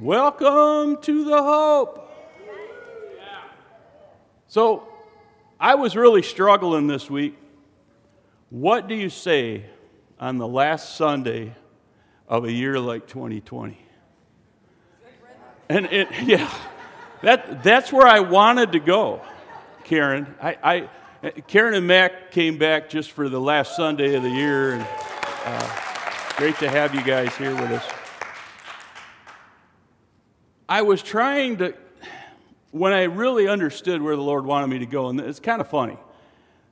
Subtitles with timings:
[0.00, 2.10] Welcome to the Hope.
[4.48, 4.88] So,
[5.60, 7.36] I was really struggling this week.
[8.48, 9.66] What do you say
[10.18, 11.54] on the last Sunday
[12.26, 13.76] of a year like 2020?
[15.68, 16.50] And it, yeah,
[17.22, 19.20] that, that's where I wanted to go,
[19.84, 20.34] Karen.
[20.40, 20.88] I,
[21.22, 24.72] I, Karen and Mac came back just for the last Sunday of the year.
[24.72, 24.86] And,
[25.44, 25.76] uh,
[26.36, 27.99] great to have you guys here with us.
[30.70, 31.74] I was trying to,
[32.70, 35.68] when I really understood where the Lord wanted me to go, and it's kind of
[35.68, 35.98] funny.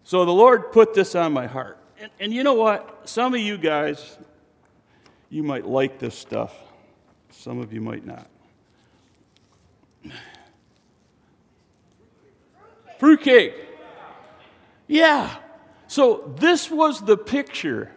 [0.05, 1.79] So the Lord put this on my heart.
[2.01, 3.09] And, and you know what?
[3.09, 4.17] Some of you guys,
[5.31, 6.55] you might like this stuff,
[7.31, 8.29] some of you might not.
[13.01, 13.55] Fruitcake.
[14.87, 15.35] Yeah.
[15.89, 17.91] So this was the picture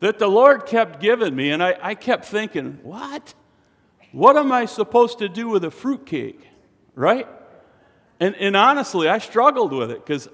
[0.00, 3.34] that the Lord kept giving me, and I, I kept thinking, what?
[4.16, 6.40] What am I supposed to do with a fruitcake?
[6.94, 7.28] Right?
[8.18, 10.26] And, and honestly, I struggled with it because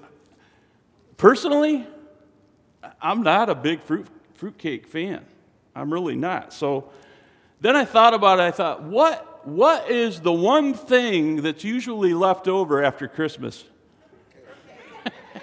[1.17, 1.85] personally,
[3.01, 5.25] I'm not a big fruit, fruitcake fan.
[5.75, 6.53] I'm really not.
[6.53, 6.91] So
[7.59, 8.43] then I thought about it.
[8.43, 13.65] I thought, what, what is the one thing that's usually left over after Christmas?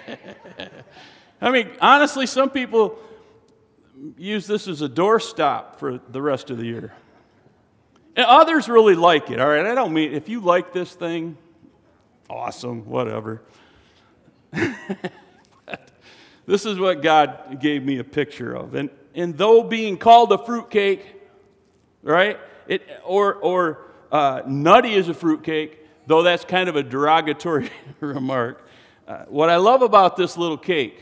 [1.41, 2.97] I mean, honestly, some people
[4.17, 6.91] use this as a doorstop for the rest of the year.
[8.15, 9.65] And others really like it, all right?
[9.65, 11.37] I don't mean, if you like this thing,
[12.29, 13.41] awesome, whatever.
[16.45, 18.75] this is what God gave me a picture of.
[18.75, 21.05] And, and though being called a fruitcake,
[22.03, 27.69] right, it, or, or uh, nutty is a fruitcake, though that's kind of a derogatory
[28.01, 28.67] remark,
[29.07, 31.01] uh, what I love about this little cake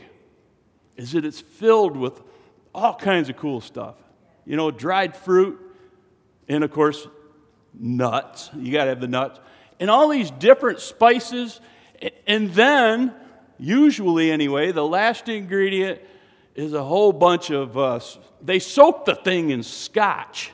[0.96, 2.20] is that it's filled with
[2.74, 3.96] all kinds of cool stuff.
[4.44, 5.60] You know, dried fruit,
[6.50, 7.06] and of course,
[7.72, 8.50] nuts.
[8.56, 9.38] You got to have the nuts.
[9.78, 11.60] And all these different spices.
[12.26, 13.14] And then,
[13.56, 16.00] usually anyway, the last ingredient
[16.56, 18.00] is a whole bunch of, uh,
[18.42, 20.50] they soak the thing in scotch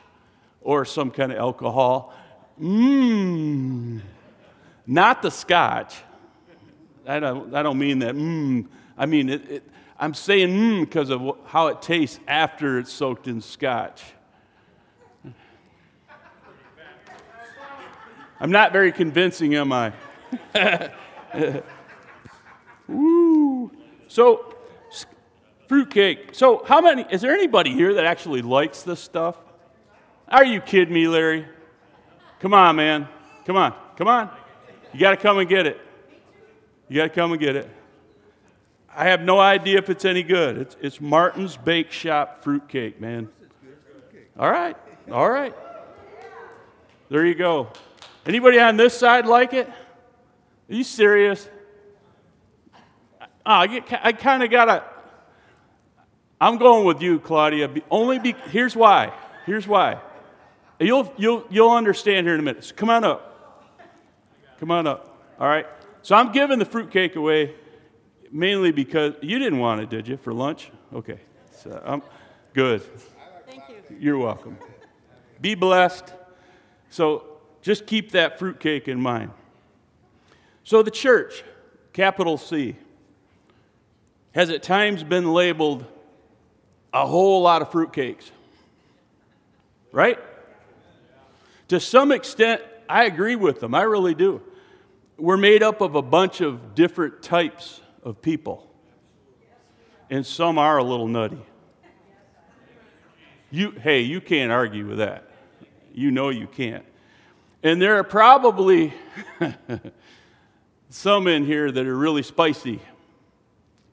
[0.61, 2.13] or some kind of alcohol.
[2.61, 4.03] Mmm.
[4.87, 5.97] Not the scotch.
[7.07, 8.67] I don't, I don't mean that mmm.
[8.99, 9.63] I mean, it, it,
[9.99, 14.03] I'm saying mmm because of how it tastes after it's soaked in scotch.
[18.41, 19.93] I'm not very convincing, am I?
[22.89, 23.71] Woo.
[24.09, 24.55] So,
[25.69, 26.35] fruitcake.
[26.35, 29.37] So, how many, is there anybody here that actually likes this stuff?
[30.29, 31.47] Are you kidding me, Larry?
[32.41, 33.09] Come on, man.
[33.45, 33.75] Come on.
[33.97, 34.31] Come on.
[34.93, 35.81] You got to come and get it.
[36.89, 37.71] You got to come and get it.
[38.95, 40.59] I have no idea if it's any good.
[40.59, 43.29] It's, it's Martin's Bake Shop fruitcake, man.
[44.39, 44.77] All right.
[45.11, 45.55] All right.
[47.09, 47.69] There you go.
[48.27, 49.69] Anybody on this side like it?
[49.69, 51.49] Are you serious?
[53.21, 54.85] Oh, I, get, I kind of got to.
[56.41, 57.71] I'm going with you, Claudia.
[57.91, 59.13] Only be, here's why.
[59.47, 60.01] Here's why.
[60.81, 62.65] You'll, you'll, you'll understand here in a minute.
[62.65, 63.79] So come on up.
[64.59, 65.35] Come on up.
[65.39, 65.67] All right.
[66.03, 67.55] So I'm giving the fruitcake away
[68.33, 70.71] mainly because you didn't want it, did you, for lunch?
[70.93, 71.21] Okay.
[71.57, 72.03] So I'm
[72.53, 72.83] good.
[73.47, 73.97] Thank you.
[73.99, 74.59] You're welcome.
[75.41, 76.13] Be blessed.
[76.91, 77.36] So
[77.67, 79.33] just keep that fruitcake in mind.
[80.63, 81.43] So, the church,
[81.93, 82.77] capital C,
[84.31, 85.85] has at times been labeled
[86.95, 88.31] a whole lot of fruitcakes.
[89.91, 90.17] Right?
[91.67, 93.75] To some extent, I agree with them.
[93.75, 94.43] I really do.
[95.17, 98.71] We're made up of a bunch of different types of people,
[100.09, 101.45] and some are a little nutty.
[103.51, 105.29] You, hey, you can't argue with that.
[105.93, 106.85] You know you can't.
[107.67, 108.95] And there are probably
[110.89, 112.79] some in here that are really spicy.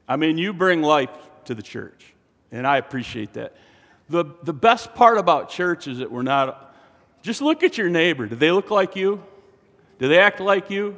[0.07, 1.09] I mean, you bring life
[1.45, 2.13] to the church,
[2.51, 3.56] and I appreciate that.
[4.09, 6.75] The, the best part about church is that we're not,
[7.24, 8.27] just look at your neighbor.
[8.27, 9.24] Do they look like you?
[9.98, 10.95] Do they act like you?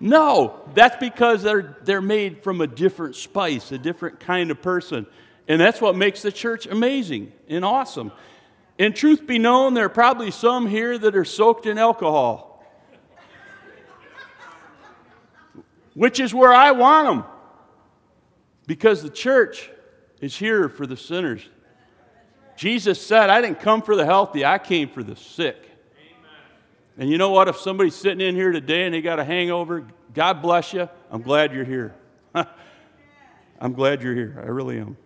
[0.00, 5.06] No, that's because they're, they're made from a different spice, a different kind of person.
[5.46, 8.12] And that's what makes the church amazing and awesome.
[8.78, 12.64] And truth be known, there are probably some here that are soaked in alcohol,
[15.94, 17.24] which is where I want them.
[18.66, 19.70] Because the church
[20.20, 21.48] is here for the sinners.
[22.56, 25.56] Jesus said, I didn't come for the healthy, I came for the sick.
[26.98, 27.46] And you know what?
[27.46, 30.88] If somebody's sitting in here today and they got a hangover, God bless you.
[31.10, 31.94] I'm glad you're here.
[33.60, 34.42] I'm glad you're here.
[34.44, 34.96] I really am.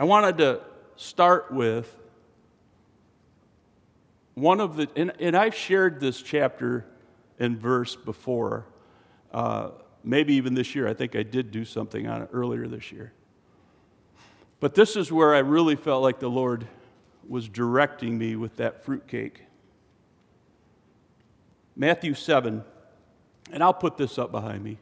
[0.00, 0.62] I wanted to
[0.96, 1.94] start with
[4.32, 6.86] one of the, and, and I've shared this chapter
[7.38, 8.64] and verse before,
[9.30, 10.88] uh, maybe even this year.
[10.88, 13.12] I think I did do something on it earlier this year.
[14.58, 16.66] But this is where I really felt like the Lord
[17.28, 19.42] was directing me with that fruitcake.
[21.76, 22.64] Matthew 7,
[23.52, 24.78] and I'll put this up behind me.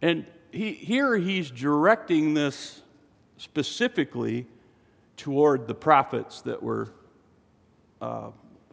[0.00, 2.82] And he, here he's directing this
[3.38, 4.46] specifically
[5.16, 6.92] toward the prophets that were
[8.00, 8.30] uh,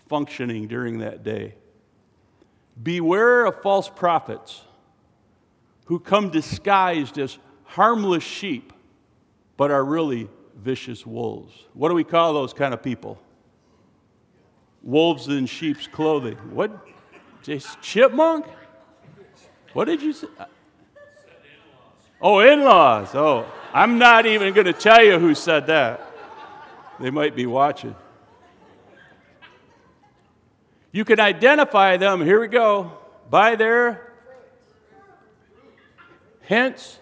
[0.07, 1.55] functioning during that day.
[2.81, 4.61] Beware of false prophets
[5.85, 8.73] who come disguised as harmless sheep,
[9.57, 11.53] but are really vicious wolves.
[11.73, 13.19] What do we call those kind of people?
[14.83, 16.35] Wolves in sheep's clothing.
[16.53, 16.71] What?
[17.41, 18.45] Just chipmunk?
[19.73, 20.27] What did you say?
[22.21, 23.15] Oh, in laws.
[23.15, 26.05] Oh, I'm not even going to tell you who said that.
[26.99, 27.95] They might be watching.
[30.91, 32.91] You can identify them, here we go,
[33.29, 34.11] by their
[36.41, 36.99] hence.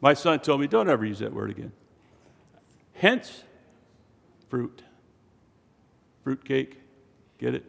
[0.00, 1.72] My son told me, don't ever use that word again.
[2.94, 3.42] Hence,
[4.48, 4.82] fruit.
[6.24, 6.80] Fruit cake.
[7.38, 7.64] Get it?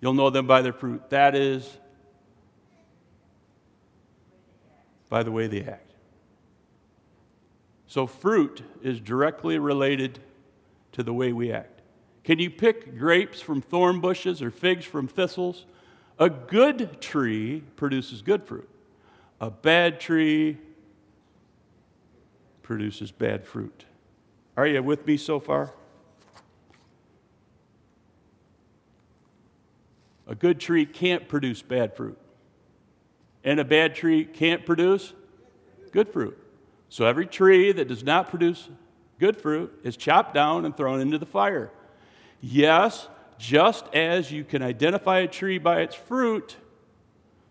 [0.00, 1.08] You'll know them by their fruit.
[1.10, 1.78] That is
[5.10, 5.92] by the way they act.
[7.86, 10.20] So, fruit is directly related
[10.92, 11.82] to the way we act.
[12.24, 15.66] Can you pick grapes from thorn bushes or figs from thistles?
[16.18, 18.68] A good tree produces good fruit,
[19.40, 20.56] a bad tree
[22.62, 23.84] produces bad fruit.
[24.56, 25.72] Are you with me so far?
[30.28, 32.16] A good tree can't produce bad fruit,
[33.44, 35.12] and a bad tree can't produce
[35.92, 36.36] good fruit.
[36.88, 38.68] So every tree that does not produce
[39.18, 41.70] good fruit is chopped down and thrown into the fire.
[42.40, 43.08] Yes,
[43.38, 46.56] just as you can identify a tree by its fruit,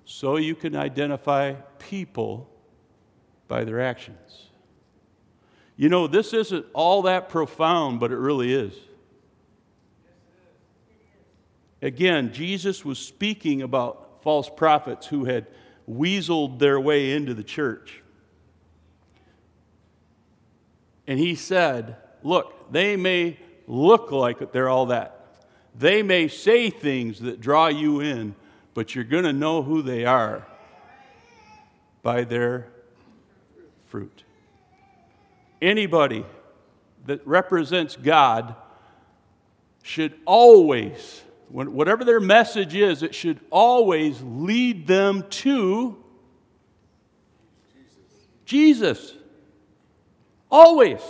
[0.06, 2.50] so you can identify people
[3.48, 4.50] by their actions.
[5.76, 8.74] You know, this isn't all that profound, but it really is.
[11.82, 15.48] Again, Jesus was speaking about false prophets who had
[15.90, 18.02] weaseled their way into the church.
[21.08, 25.16] And he said, Look, they may look like they're all that.
[25.76, 28.36] They may say things that draw you in,
[28.74, 30.46] but you're going to know who they are
[32.02, 32.68] by their
[33.86, 34.24] fruit.
[35.62, 36.26] Anybody
[37.06, 38.56] that represents God
[39.82, 45.98] should always, whatever their message is, it should always lead them to
[48.46, 49.14] Jesus.
[50.52, 51.02] Always.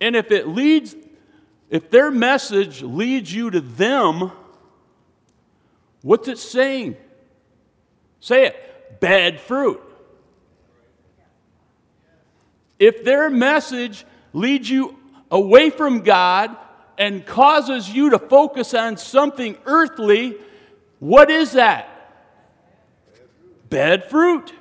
[0.00, 0.96] And if it leads,
[1.70, 4.32] if their message leads you to them,
[6.02, 6.96] what's it saying?
[8.20, 9.80] Say it bad fruit.
[12.78, 14.96] If their message leads you
[15.30, 16.56] away from God
[16.98, 20.36] and causes you to focus on something earthly,
[20.98, 21.88] what is that?
[23.68, 24.52] Bad fruit.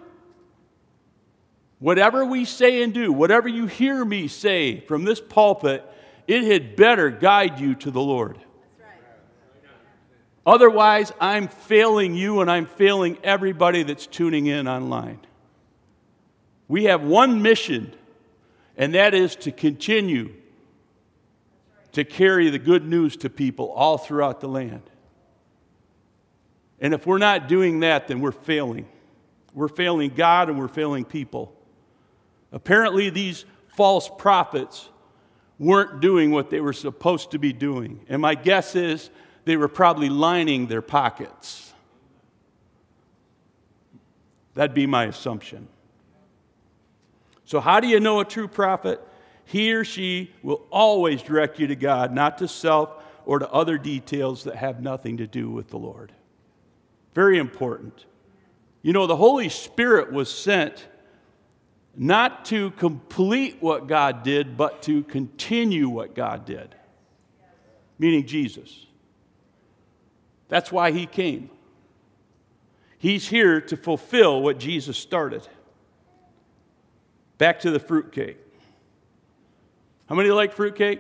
[1.80, 5.84] Whatever we say and do, whatever you hear me say from this pulpit,
[6.28, 8.38] it had better guide you to the Lord.
[10.46, 15.20] Otherwise, I'm failing you and I'm failing everybody that's tuning in online.
[16.68, 17.94] We have one mission,
[18.78, 20.34] and that is to continue
[21.94, 24.84] to carry the good news to people all throughout the land.
[26.80, 28.88] And if we're not doing that, then we're failing.
[29.54, 31.54] We're failing God and we're failing people.
[32.52, 33.46] Apparently, these
[33.76, 34.90] false prophets
[35.60, 38.04] weren't doing what they were supposed to be doing.
[38.10, 39.10] And my guess is
[39.46, 41.74] they were probably lining their pockets.
[44.54, 45.68] That'd be my assumption.
[47.46, 49.02] So, how do you know a true prophet?
[49.52, 53.78] He or she will always direct you to God, not to self or to other
[53.78, 56.14] details that have nothing to do with the Lord.
[57.14, 58.06] Very important.
[58.82, 60.88] You know, the Holy Spirit was sent
[61.98, 66.74] not to complete what God did, but to continue what God did,
[68.00, 68.86] meaning Jesus.
[70.48, 71.50] That's why he came.
[72.98, 75.46] He's here to fulfill what Jesus started.
[77.38, 78.38] Back to the fruitcake.
[80.12, 81.00] How many like fruitcake?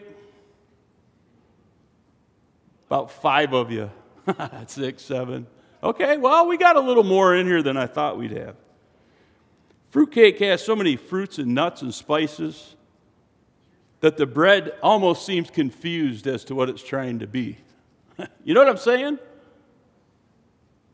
[2.87, 3.91] About five of you.
[4.67, 5.47] Six, seven.
[5.83, 8.55] Okay, well, we got a little more in here than I thought we'd have.
[9.89, 12.77] Fruitcake has so many fruits and nuts and spices.
[13.99, 17.57] that the bread almost seems confused as to what it's trying to be.
[18.45, 19.19] you know what I'm saying?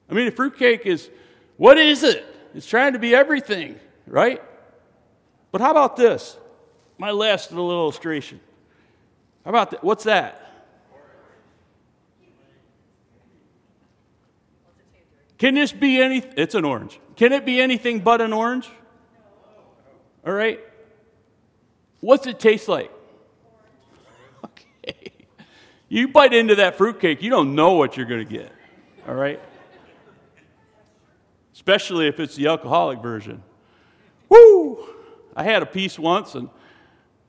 [0.10, 1.12] I mean, a fruitcake is,
[1.58, 2.26] what is it?
[2.56, 4.42] It's trying to be everything, right?
[5.52, 6.36] But how about this?
[6.98, 8.40] My last little illustration.
[9.44, 9.84] How about that?
[9.84, 10.44] What's that?
[15.38, 16.24] Can this be any?
[16.36, 17.00] It's an orange.
[17.16, 18.68] Can it be anything but an orange?
[20.26, 20.60] All right.
[22.00, 22.92] What's it taste like?
[24.44, 25.12] Okay.
[25.90, 28.52] You bite into that fruitcake, you don't know what you're going to get.
[29.08, 29.40] All right.
[31.54, 33.42] Especially if it's the alcoholic version.
[34.30, 34.88] Woo!
[35.36, 36.50] I had a piece once and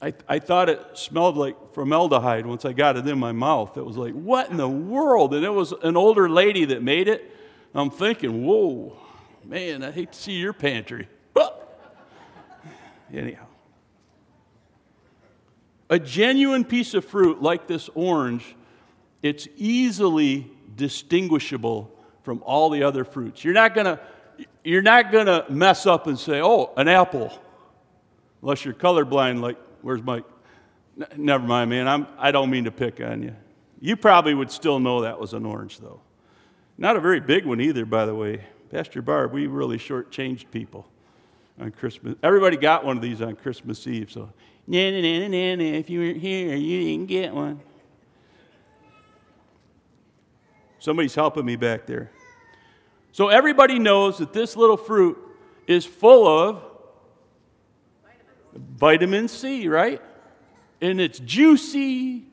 [0.01, 3.77] I, I thought it smelled like formaldehyde once I got it in my mouth.
[3.77, 5.35] It was like, what in the world?
[5.35, 7.35] And it was an older lady that made it.
[7.75, 8.97] I'm thinking, whoa,
[9.45, 11.09] man, I hate to see your pantry.
[13.13, 13.47] Anyhow.
[15.91, 18.55] A genuine piece of fruit like this orange,
[19.23, 21.91] it's easily distinguishable
[22.23, 23.43] from all the other fruits.
[23.43, 23.99] You're not gonna,
[24.63, 27.33] you're not gonna mess up and say, oh, an apple,
[28.43, 29.57] unless you're colorblind like
[29.89, 30.25] Where's Mike?
[31.01, 31.89] N- never mind, man.
[31.89, 33.35] I'm, I don't mean to pick on you.
[33.81, 36.03] You probably would still know that was an orange, though.
[36.77, 38.45] Not a very big one either, by the way.
[38.71, 40.87] Pastor Barb, we really shortchanged people
[41.59, 42.17] on Christmas.
[42.23, 44.31] Everybody got one of these on Christmas Eve, so
[44.67, 45.65] na na na na na.
[45.79, 47.59] If you weren't here, you didn't get one.
[50.81, 52.11] Somebody's helping me back there.
[53.13, 55.17] So everybody knows that this little fruit
[55.67, 56.68] is full of
[58.59, 60.03] vitamin C, right?
[60.81, 62.25] And it's juicy.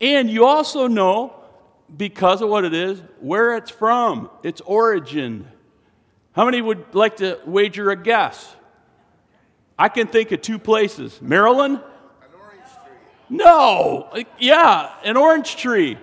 [0.00, 1.34] And you also know,
[1.96, 5.48] because of what it is, where it's from, its origin.
[6.32, 8.54] How many would like to wager a guess?
[9.78, 11.76] I can think of two places Maryland?
[11.76, 13.36] An orange tree.
[13.36, 15.98] No, yeah, an orange tree.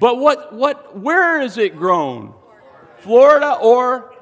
[0.00, 2.34] But what, what, where is it grown?
[2.98, 4.14] Florida or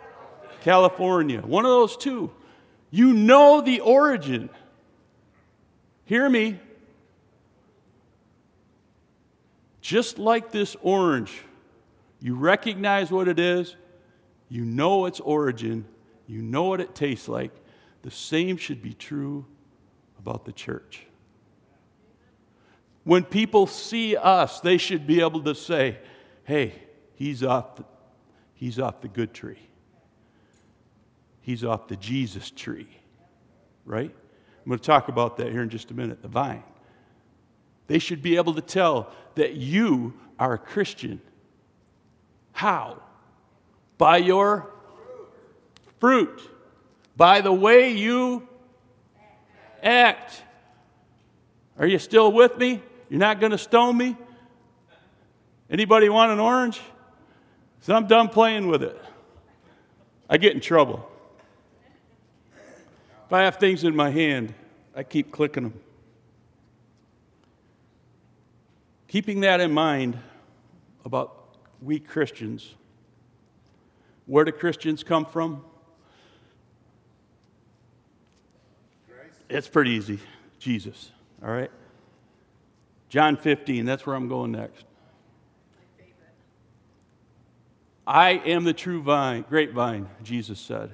[0.63, 1.41] California?
[1.41, 2.31] One of those two.
[2.91, 4.51] You know the origin.
[6.05, 6.59] Hear me.
[9.81, 11.43] Just like this orange,
[12.21, 13.77] you recognize what it is,
[14.49, 15.85] you know its origin,
[16.27, 17.51] you know what it tastes like.
[18.03, 19.47] The same should be true
[20.19, 21.07] about the church.
[23.05, 25.99] When people see us, they should be able to say,
[26.45, 26.75] hey,
[27.15, 27.85] he's off the,
[28.55, 29.70] he's off the good tree
[31.51, 32.89] he's off the Jesus tree,
[33.85, 34.11] right?
[34.11, 36.63] I'm going to talk about that here in just a minute the vine.
[37.89, 41.21] They should be able to tell that you are a Christian.
[42.53, 43.03] How?
[43.99, 44.71] By your
[45.99, 46.41] fruit,
[47.17, 48.47] by the way you
[49.83, 50.43] act.
[51.79, 52.81] Are you still with me?
[53.09, 54.17] You're not going to stone me?
[55.69, 56.81] Anybody want an orange?
[57.81, 59.01] So I'm done playing with it.
[60.29, 61.10] I get in trouble.
[63.31, 64.53] If I have things in my hand,
[64.93, 65.81] I keep clicking them.
[69.07, 70.19] Keeping that in mind
[71.05, 72.75] about we Christians,
[74.27, 75.63] where do Christians come from?
[79.49, 80.19] It's pretty easy.
[80.59, 81.71] Jesus, all right?
[83.11, 84.85] John 15, that's where I'm going next.
[88.09, 90.91] I am the true vine, grapevine, Jesus said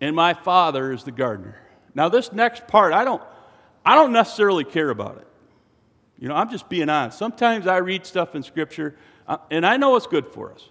[0.00, 1.56] and my father is the gardener.
[1.94, 3.22] Now, this next part, I don't,
[3.84, 5.26] I don't necessarily care about it.
[6.18, 7.18] You know, I'm just being honest.
[7.18, 10.68] Sometimes I read stuff in Scripture, uh, and I know it's good for us.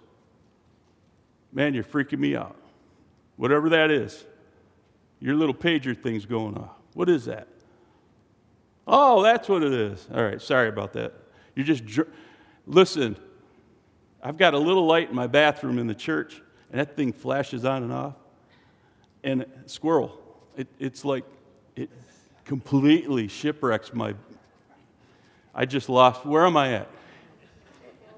[1.51, 2.55] Man, you're freaking me out.
[3.37, 4.25] Whatever that is,
[5.19, 6.75] your little pager thing's going off.
[6.93, 7.47] What is that?
[8.87, 10.07] Oh, that's what it is.
[10.13, 11.13] All right, sorry about that.
[11.55, 12.09] You're just, dr-
[12.67, 13.17] listen,
[14.21, 16.41] I've got a little light in my bathroom in the church,
[16.71, 18.15] and that thing flashes on and off
[19.25, 20.17] and squirrel.
[20.55, 21.25] It, it's like
[21.75, 21.89] it
[22.45, 24.13] completely shipwrecks my.
[25.53, 26.25] I just lost.
[26.25, 26.85] Where am I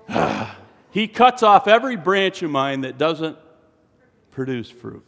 [0.10, 0.56] at?
[0.92, 3.38] he cuts off every branch of mine that doesn't
[4.32, 5.06] produce fruit.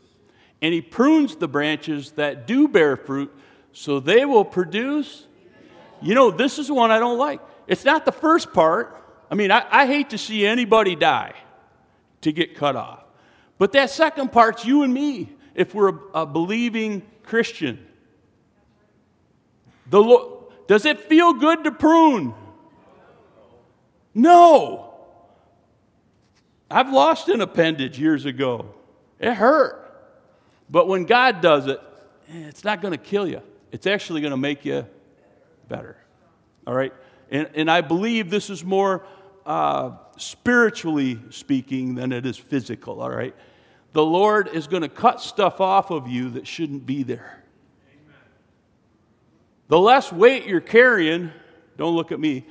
[0.62, 3.32] And he prunes the branches that do bear fruit
[3.74, 5.28] so they will produce.
[6.02, 7.42] You know, this is one I don't like.
[7.68, 8.96] It's not the first part.
[9.30, 11.34] I mean, I, I hate to see anybody die
[12.22, 13.04] to get cut off.
[13.58, 17.86] But that second part's you and me if we're a, a believing Christian.
[19.90, 22.34] The Lord, does it feel good to prune?
[24.14, 24.94] No.
[26.70, 28.74] I've lost an appendage years ago.
[29.20, 29.86] It hurt.
[30.70, 31.80] But when God does it,
[32.30, 33.42] eh, it's not going to kill you.
[33.72, 34.86] It's actually going to make you
[35.68, 35.98] better.
[36.68, 36.94] All right?
[37.32, 39.06] And, and I believe this is more
[39.46, 43.02] uh, spiritually speaking than it is physical.
[43.02, 43.36] All right?
[43.94, 47.44] The Lord is going to cut stuff off of you that shouldn't be there.
[49.68, 51.32] The less weight you're carrying,
[51.78, 52.46] don't look at me,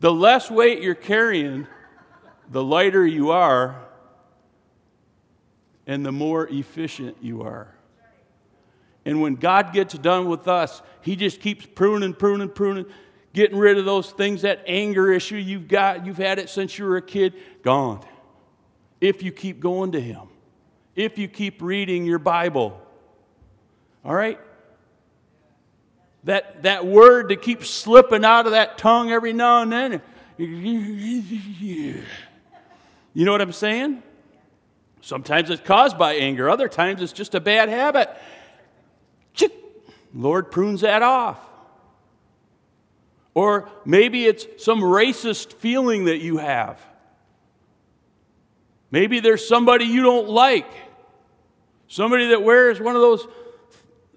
[0.00, 1.66] the less weight you're carrying,
[2.50, 3.80] the lighter you are,
[5.86, 7.74] and the more efficient you are.
[9.04, 12.86] And when God gets done with us, He just keeps pruning, pruning, pruning,
[13.32, 16.84] getting rid of those things, that anger issue you've got, you've had it since you
[16.84, 18.04] were a kid, gone.
[19.00, 20.28] If you keep going to Him,
[20.94, 22.80] if you keep reading your Bible.
[24.04, 24.38] All right?
[26.24, 30.02] That, that word to keep slipping out of that tongue every now and then.
[30.38, 32.04] You
[33.14, 34.02] know what I'm saying?
[35.00, 38.08] Sometimes it's caused by anger, other times it's just a bad habit.
[40.14, 41.38] Lord prunes that off.
[43.34, 46.80] Or maybe it's some racist feeling that you have.
[48.92, 50.70] Maybe there's somebody you don't like,
[51.88, 53.26] somebody that wears one of those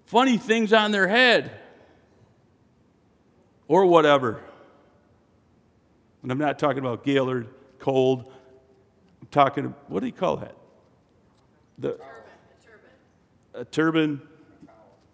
[0.05, 1.49] funny things on their head,
[3.69, 4.41] or whatever.
[6.21, 7.47] And I'm not talking about Gaylord,
[7.79, 8.31] cold.
[9.21, 10.55] I'm talking, what do you call that?
[11.77, 12.11] The, turban.
[13.53, 14.21] a turban,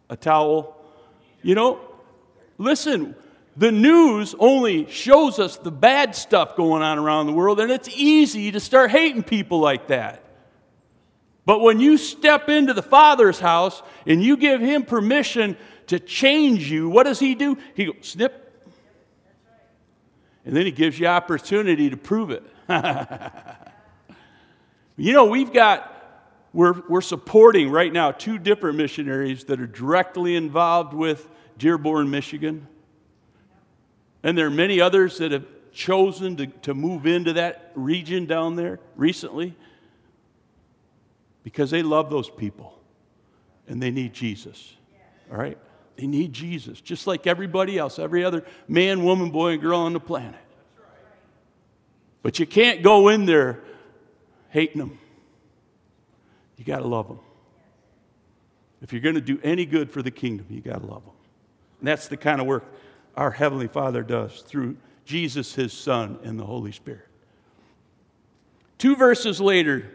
[0.10, 0.76] a towel.
[1.44, 1.80] You know,
[2.58, 3.14] listen,
[3.56, 7.90] the news only shows us the bad stuff going on around the world, and it's
[7.90, 10.24] easy to start hating people like that.
[11.46, 16.72] But when you step into the Father's house and you give Him permission to change
[16.72, 17.58] you, what does He do?
[17.76, 18.38] He goes, snip.
[20.46, 22.44] And then He gives you opportunity to prove it.
[24.98, 25.92] you know, we've got
[26.54, 31.28] we're, we're supporting right now two different missionaries that are directly involved with
[31.58, 32.68] Dearborn, Michigan.
[34.24, 38.56] And there are many others that have chosen to, to move into that region down
[38.56, 39.56] there recently
[41.44, 42.78] because they love those people
[43.68, 44.76] and they need Jesus.
[45.32, 45.58] All right?
[45.96, 49.94] They need Jesus, just like everybody else, every other man, woman, boy, and girl on
[49.94, 50.40] the planet.
[52.24, 53.60] But you can't go in there
[54.50, 55.00] hating them.
[56.58, 57.20] You got to love them.
[58.82, 61.14] If you're going to do any good for the kingdom, you got to love them.
[61.80, 62.66] And that's the kind of work
[63.16, 67.08] our Heavenly Father does through Jesus, His Son, and the Holy Spirit.
[68.78, 69.92] Two verses later,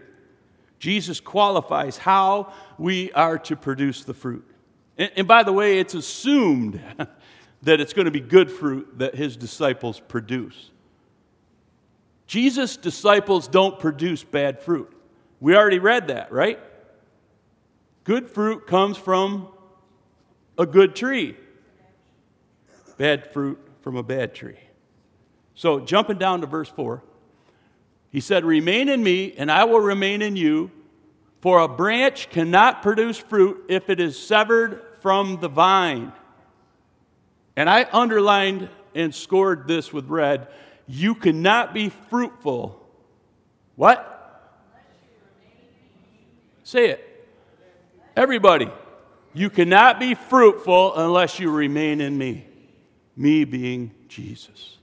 [0.79, 4.47] Jesus qualifies how we are to produce the fruit.
[4.99, 6.81] And, and by the way, it's assumed
[7.63, 10.71] that it's going to be good fruit that His disciples produce.
[12.27, 14.93] Jesus' disciples don't produce bad fruit.
[15.41, 16.59] We already read that, right?
[18.05, 19.49] Good fruit comes from
[20.59, 21.37] a good tree,
[22.97, 24.59] bad fruit from a bad tree.
[25.55, 27.03] So, jumping down to verse 4,
[28.11, 30.71] he said, Remain in me, and I will remain in you.
[31.41, 36.13] For a branch cannot produce fruit if it is severed from the vine.
[37.57, 40.49] And I underlined and scored this with red.
[40.87, 42.83] You cannot be fruitful.
[43.77, 44.13] What?
[46.65, 47.29] Say it.
[48.17, 48.71] Everybody.
[49.35, 52.46] You cannot be fruitful unless you remain in me.
[53.17, 54.77] Me being Jesus.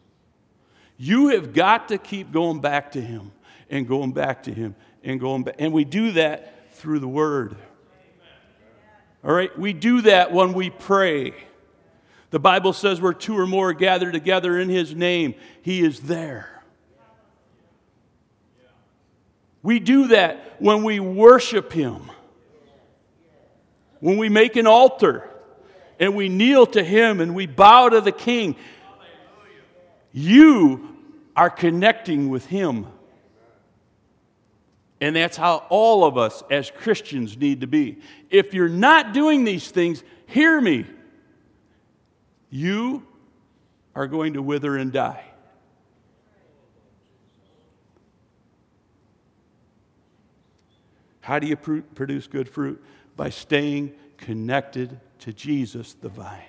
[0.97, 3.31] You have got to keep going back to Him
[3.69, 5.55] and going back to Him and going back.
[5.59, 7.55] And we do that through the Word.
[9.23, 9.57] All right?
[9.57, 11.33] We do that when we pray.
[12.31, 16.49] The Bible says where two or more gather together in His name, He is there.
[19.61, 22.11] We do that when we worship Him,
[23.99, 25.29] when we make an altar
[25.99, 28.55] and we kneel to Him and we bow to the King.
[30.11, 30.95] You
[31.35, 32.87] are connecting with Him.
[35.01, 37.99] And that's how all of us as Christians need to be.
[38.29, 40.85] If you're not doing these things, hear me.
[42.49, 43.05] You
[43.95, 45.23] are going to wither and die.
[51.19, 52.83] How do you pr- produce good fruit?
[53.15, 56.41] By staying connected to Jesus, the vine.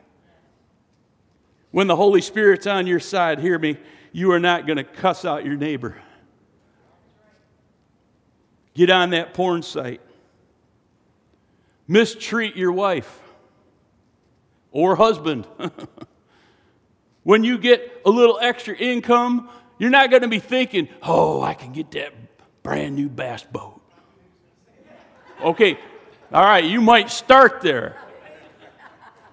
[1.71, 3.77] When the Holy Spirit's on your side, hear me,
[4.11, 5.97] you are not going to cuss out your neighbor.
[8.75, 10.01] Get on that porn site.
[11.87, 13.21] Mistreat your wife
[14.73, 15.47] or husband.
[17.23, 21.55] when you get a little extra income, you're not going to be thinking, oh, I
[21.55, 22.13] can get that
[22.65, 23.81] brand new bass boat.
[25.41, 25.79] Okay,
[26.33, 27.97] all right, you might start there.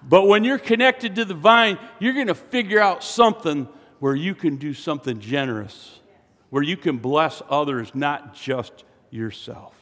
[0.08, 4.34] But when you're connected to the vine, you're going to figure out something where you
[4.34, 6.00] can do something generous,
[6.50, 9.74] where you can bless others, not just yourself.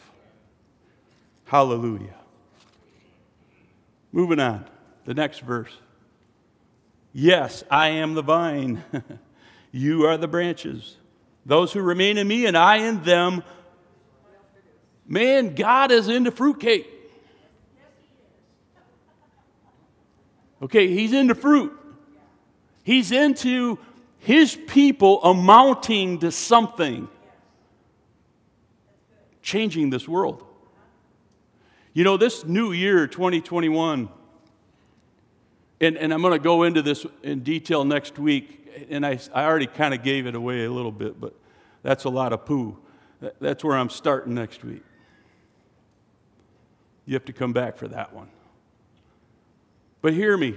[1.45, 2.15] Hallelujah.
[4.13, 4.67] Moving on,
[5.05, 5.73] the next verse.
[7.13, 8.85] Yes, I am the vine.
[9.73, 10.97] you are the branches.
[11.47, 13.43] Those who remain in me and I in them.
[15.07, 17.00] Man, God is into fruitcake.
[20.63, 21.77] Okay, he's into fruit.
[22.83, 23.79] He's into
[24.19, 27.09] his people amounting to something,
[29.43, 30.45] changing this world.
[31.93, 34.09] You know, this new year, 2021,
[35.81, 39.45] and, and I'm going to go into this in detail next week, and I, I
[39.45, 41.35] already kind of gave it away a little bit, but
[41.83, 42.77] that's a lot of poo.
[43.41, 44.83] That's where I'm starting next week.
[47.07, 48.29] You have to come back for that one.
[50.03, 50.57] But hear me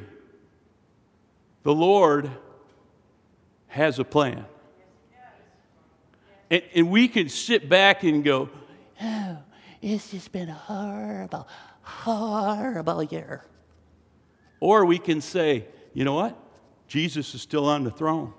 [1.63, 2.29] the Lord
[3.67, 4.45] has a plan.
[6.51, 8.49] And, and we can sit back and go,
[9.01, 9.37] oh,
[9.81, 11.47] it's just been a horrible,
[11.81, 13.45] horrible year.
[14.59, 16.37] Or we can say, you know what?
[16.87, 18.33] Jesus is still on the throne.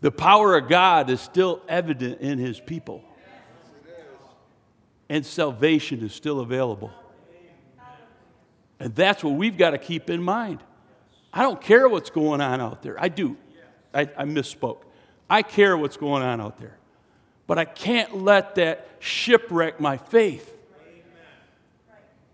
[0.00, 3.04] The power of God is still evident in his people.
[5.10, 6.90] And salvation is still available.
[8.80, 10.60] And that's what we've got to keep in mind.
[11.32, 12.96] I don't care what's going on out there.
[12.98, 13.36] I do.
[13.94, 14.82] I, I misspoke.
[15.28, 16.78] I care what's going on out there.
[17.46, 20.56] But I can't let that shipwreck my faith.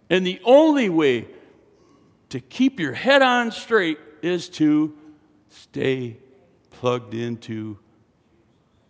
[0.08, 1.26] And the only way
[2.28, 4.96] to keep your head on straight is to
[5.50, 6.16] stay
[6.70, 7.78] plugged into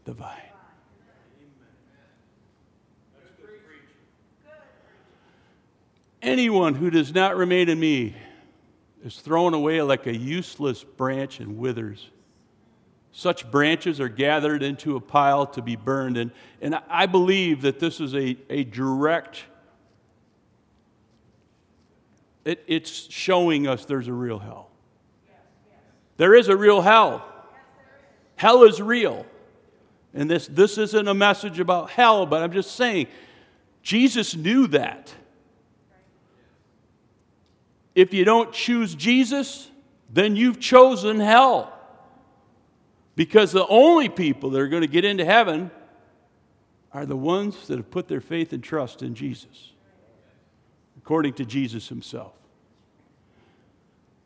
[0.05, 0.37] the vine.
[6.27, 8.17] Anyone who does not remain in me
[9.05, 12.11] is thrown away like a useless branch and withers.
[13.13, 16.17] Such branches are gathered into a pile to be burned.
[16.17, 19.45] And, and I believe that this is a, a direct,
[22.45, 24.71] it, it's showing us there's a real hell.
[26.17, 27.25] There is a real hell.
[28.35, 29.27] Hell is real.
[30.13, 33.07] And this, this isn't a message about hell, but I'm just saying,
[33.85, 35.15] Jesus knew that.
[37.97, 39.71] If you don't choose Jesus,
[40.13, 41.73] then you've chosen hell.
[43.17, 45.71] Because the only people that are going to get into heaven
[46.93, 49.73] are the ones that have put their faith and trust in Jesus,
[50.99, 52.35] according to Jesus himself.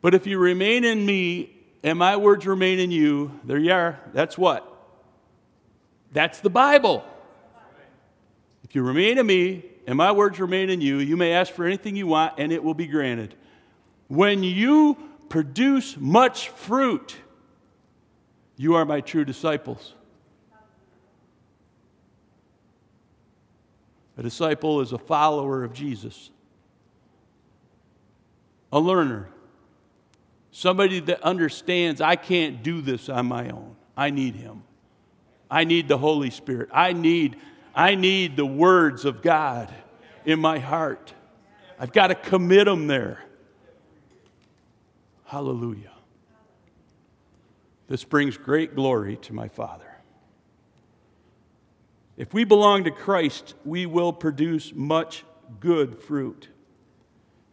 [0.01, 3.97] But if you remain in me and my words remain in you, there you are.
[4.13, 4.67] That's what?
[6.11, 7.05] That's the Bible.
[8.65, 11.65] If you remain in me and my words remain in you, you may ask for
[11.65, 13.35] anything you want and it will be granted.
[14.11, 14.97] When you
[15.29, 17.15] produce much fruit,
[18.57, 19.93] you are my true disciples.
[24.17, 26.29] A disciple is a follower of Jesus,
[28.73, 29.29] a learner,
[30.51, 33.77] somebody that understands I can't do this on my own.
[33.95, 34.63] I need Him.
[35.49, 36.67] I need the Holy Spirit.
[36.73, 37.37] I need,
[37.73, 39.73] I need the words of God
[40.25, 41.13] in my heart.
[41.79, 43.23] I've got to commit them there.
[45.31, 45.93] Hallelujah.
[47.87, 49.89] This brings great glory to my Father.
[52.17, 55.23] If we belong to Christ, we will produce much
[55.61, 56.49] good fruit.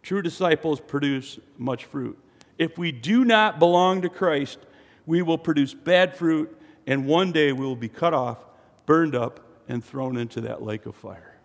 [0.03, 2.19] True disciples produce much fruit.
[2.59, 4.59] If we do not belong to Christ,
[5.07, 8.39] we will produce bad fruit, and one day we will be cut off,
[8.87, 9.39] burned up,
[9.69, 11.39] and thrown into that lake of fire.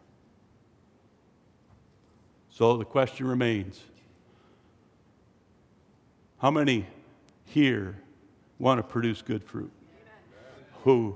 [2.49, 3.79] So the question remains
[6.43, 6.85] how many
[7.45, 7.95] here
[8.59, 9.71] want to produce good fruit?
[10.83, 11.15] Who?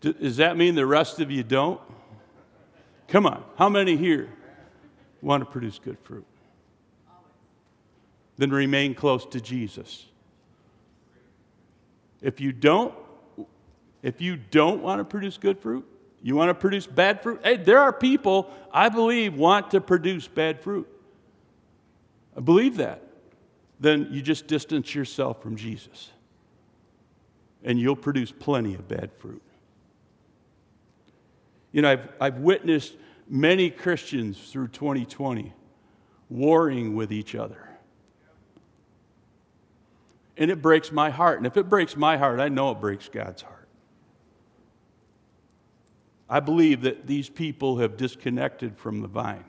[0.00, 1.80] Does that mean the rest of you don't?
[3.06, 3.44] Come on.
[3.56, 4.30] How many here
[5.22, 6.26] want to produce good fruit?
[8.36, 10.06] Then remain close to Jesus.
[12.20, 12.92] If you don't,
[14.02, 15.86] if you don't want to produce good fruit,
[16.20, 17.42] you want to produce bad fruit.
[17.44, 20.88] Hey, there are people I believe want to produce bad fruit.
[22.36, 23.03] I believe that
[23.84, 26.10] then you just distance yourself from Jesus.
[27.62, 29.42] And you'll produce plenty of bad fruit.
[31.72, 32.94] You know, I've, I've witnessed
[33.28, 35.52] many Christians through 2020
[36.28, 37.68] warring with each other.
[40.36, 41.38] And it breaks my heart.
[41.38, 43.68] And if it breaks my heart, I know it breaks God's heart.
[46.28, 49.44] I believe that these people have disconnected from the vine.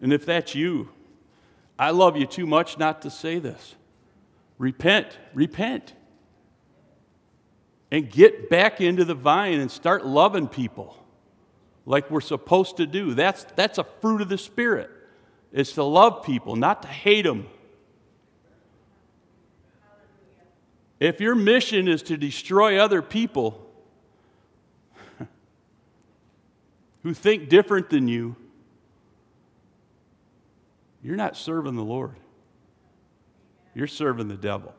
[0.00, 0.90] And if that's you,
[1.78, 3.76] I love you too much not to say this.
[4.58, 5.94] Repent, repent.
[7.90, 10.96] And get back into the vine and start loving people
[11.86, 13.14] like we're supposed to do.
[13.14, 14.90] That's, that's a fruit of the Spirit.
[15.52, 17.46] It's to love people, not to hate them.
[21.00, 23.70] If your mission is to destroy other people
[27.02, 28.36] who think different than you,
[31.02, 32.16] you're not serving the Lord.
[33.74, 34.74] You're serving the devil.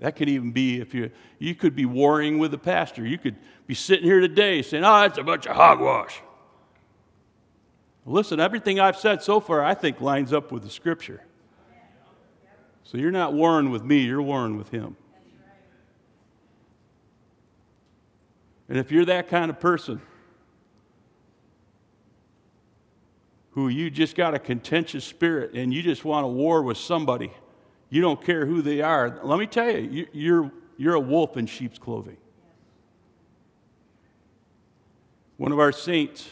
[0.00, 3.06] That could even be if you you could be warring with the pastor.
[3.06, 6.20] You could be sitting here today saying, ah, "Oh, that's a bunch of hogwash."
[8.06, 11.22] Listen, everything I've said so far, I think lines up with the scripture.
[12.82, 14.96] So you're not warring with me, you're warring with him.
[18.68, 20.02] And if you're that kind of person
[23.54, 27.32] who you just got a contentious spirit and you just want a war with somebody,
[27.88, 31.46] you don't care who they are, let me tell you, you're, you're a wolf in
[31.46, 32.16] sheep's clothing.
[35.36, 36.28] One of our saints,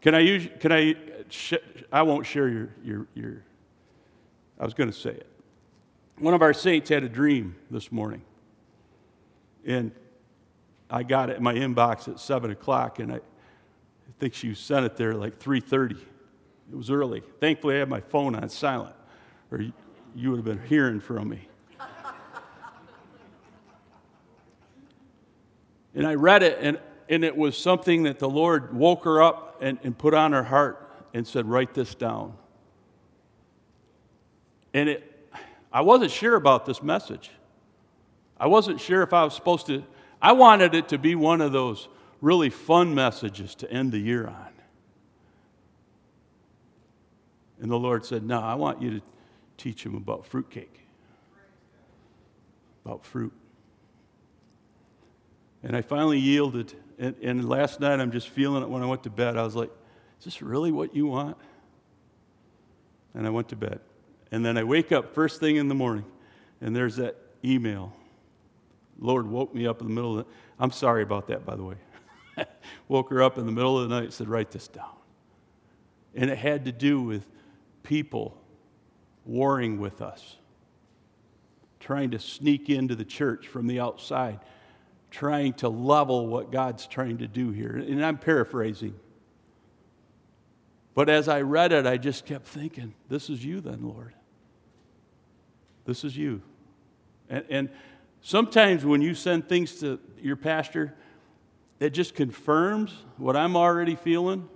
[0.00, 0.96] can I use, can I,
[1.28, 1.54] sh-
[1.92, 3.44] I won't share your, your, your,
[4.58, 5.26] I was going to say it.
[6.18, 8.22] One of our saints had a dream this morning.
[9.64, 9.92] And
[10.90, 13.20] I got it in my inbox at 7 o'clock, and I,
[14.08, 15.92] I think she sent it there like 3.30.
[16.70, 17.22] It was early.
[17.40, 18.94] Thankfully, I had my phone on silent,
[19.50, 19.60] or
[20.14, 21.48] you would have been hearing from me.
[25.94, 29.58] and I read it, and, and it was something that the Lord woke her up
[29.60, 32.34] and, and put on her heart and said, Write this down.
[34.74, 35.30] And it,
[35.72, 37.30] I wasn't sure about this message.
[38.38, 39.84] I wasn't sure if I was supposed to
[40.20, 41.88] I wanted it to be one of those
[42.20, 44.52] really fun messages to end the year on.
[47.60, 49.02] And the Lord said, No, I want you to
[49.56, 50.86] teach him about fruitcake,
[52.84, 53.32] about fruit.
[55.62, 56.72] And I finally yielded.
[57.00, 59.36] And, and, last night, I'm just feeling it when I went to bed.
[59.36, 59.70] I was like,
[60.18, 61.36] Is this really what you want?
[63.14, 63.80] And I went to bed.
[64.30, 66.04] And then I wake up first thing in the morning,
[66.60, 67.92] and there's that email
[68.98, 71.62] Lord woke me up in the middle of the I'm sorry about that, by the
[71.62, 71.76] way.
[72.88, 74.96] woke her up in the middle of the night and said, Write this down.
[76.14, 77.26] And it had to do with
[77.82, 78.36] people
[79.24, 80.36] warring with us,
[81.80, 84.40] trying to sneak into the church from the outside,
[85.10, 87.76] trying to level what God's trying to do here.
[87.76, 88.94] And I'm paraphrasing.
[90.94, 94.14] But as I read it, I just kept thinking, This is you, then, Lord.
[95.84, 96.42] This is you.
[97.30, 97.68] And, and
[98.20, 100.94] Sometimes when you send things to your pastor,
[101.80, 104.48] it just confirms what I'm already feeling.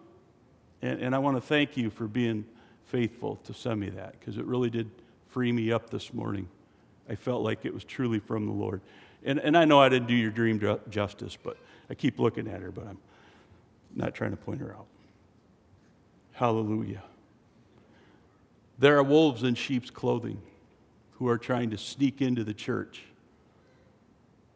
[0.81, 2.45] And, and I want to thank you for being
[2.87, 4.91] faithful to send me that because it really did
[5.29, 6.49] free me up this morning.
[7.09, 8.81] I felt like it was truly from the Lord.
[9.25, 11.57] And, and I know I didn't do your dream justice, but
[11.89, 12.99] I keep looking at her, but I'm
[13.95, 14.87] not trying to point her out.
[16.33, 17.03] Hallelujah.
[18.79, 20.43] There are wolves in sheep's clothing
[21.13, 23.03] who are trying to sneak into the church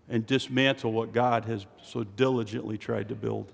[0.08, 3.52] and dismantle what God has so diligently tried to build.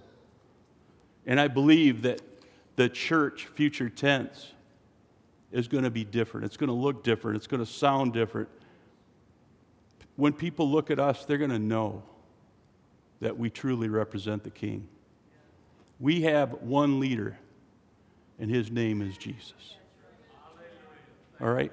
[1.27, 2.21] And I believe that
[2.77, 4.53] the church, future tense,
[5.51, 6.47] is going to be different.
[6.47, 7.37] It's going to look different.
[7.37, 8.49] It's going to sound different.
[10.17, 12.03] When people look at us, they're going to know
[13.21, 14.89] that we truly represent the King.
[16.01, 17.39] We have one leader,
[18.39, 19.77] and his name is Jesus.
[21.41, 21.73] All right?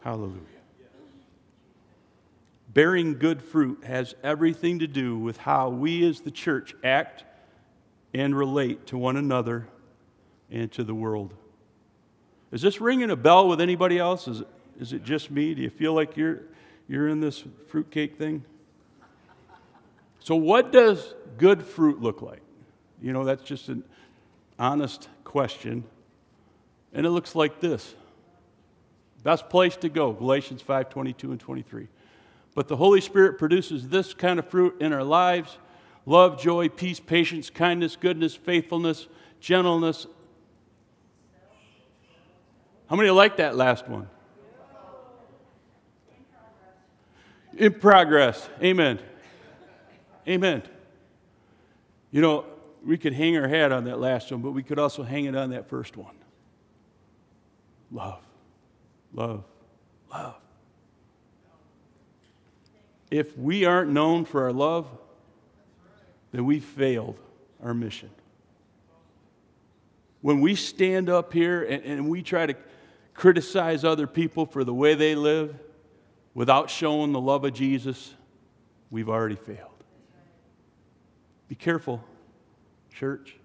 [0.00, 0.57] Hallelujah.
[2.78, 7.24] Bearing good fruit has everything to do with how we as the church act
[8.14, 9.66] and relate to one another
[10.48, 11.34] and to the world.
[12.52, 14.28] Is this ringing a bell with anybody else?
[14.28, 15.54] Is it, is it just me?
[15.54, 16.42] Do you feel like you're,
[16.86, 18.44] you're in this fruitcake thing?
[20.20, 22.42] So, what does good fruit look like?
[23.02, 23.82] You know, that's just an
[24.56, 25.82] honest question.
[26.92, 27.96] And it looks like this.
[29.24, 31.88] Best place to go, Galatians 5 22 and 23.
[32.58, 35.58] But the Holy Spirit produces this kind of fruit in our lives
[36.06, 39.06] love, joy, peace, patience, kindness, goodness, faithfulness,
[39.38, 40.08] gentleness.
[42.90, 44.08] How many like that last one?
[47.56, 48.48] In progress.
[48.60, 48.98] Amen.
[50.26, 50.64] Amen.
[52.10, 52.44] You know,
[52.84, 55.36] we could hang our hat on that last one, but we could also hang it
[55.36, 56.16] on that first one.
[57.92, 58.18] Love,
[59.14, 59.44] love,
[60.10, 60.34] love.
[63.10, 64.86] If we aren't known for our love,
[66.32, 67.18] then we failed
[67.62, 68.10] our mission.
[70.20, 72.54] When we stand up here and, and we try to
[73.14, 75.54] criticize other people for the way they live
[76.34, 78.14] without showing the love of Jesus,
[78.90, 79.70] we've already failed.
[81.48, 82.04] Be careful,
[82.92, 83.36] church.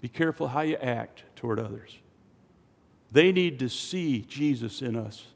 [0.00, 1.98] Be careful how you act toward others.
[3.12, 5.26] They need to see Jesus in us,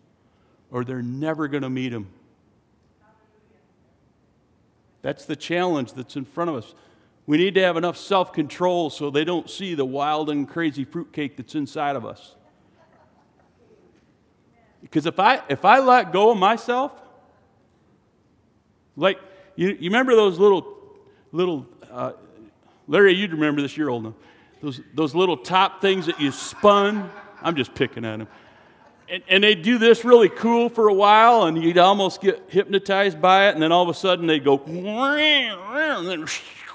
[0.70, 2.08] or they're never going to meet him.
[5.04, 6.74] That's the challenge that's in front of us.
[7.26, 10.84] We need to have enough self control so they don't see the wild and crazy
[10.84, 12.36] fruitcake that's inside of us.
[14.80, 16.90] Because if I, if I let go of myself,
[18.96, 19.18] like,
[19.56, 20.74] you, you remember those little,
[21.32, 22.12] little, uh,
[22.88, 24.14] Larry, you'd remember this, you're old enough.
[24.62, 27.10] Those, those little top things that you spun.
[27.42, 28.28] I'm just picking at them.
[29.08, 33.20] And, and they do this really cool for a while, and you'd almost get hypnotized
[33.20, 36.26] by it, and then all of a sudden they'd go, and then